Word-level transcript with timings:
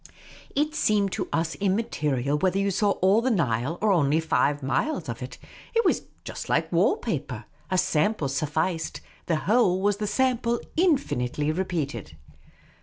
It 0.55 0.73
seemed 0.73 1.11
to 1.11 1.27
us 1.31 1.55
im 1.59 1.75
material 1.75 2.35
whether 2.35 2.57
you 2.57 2.71
saw 2.71 2.93
all 3.03 3.21
the 3.21 3.29
Nile 3.29 3.77
or 3.81 3.91
only 3.91 4.19
five 4.19 4.63
miles 4.63 5.07
of 5.07 5.21
it. 5.21 5.37
It 5.75 5.85
was 5.85 6.01
just 6.23 6.49
like 6.49 6.71
wall 6.71 6.97
paper. 6.97 7.45
A 7.69 7.77
sample 7.77 8.27
sufficed; 8.27 9.01
the 9.27 9.35
whole 9.35 9.79
was 9.79 9.97
the 9.97 10.07
sample 10.07 10.59
infinitely 10.75 11.51
repeated. 11.51 12.17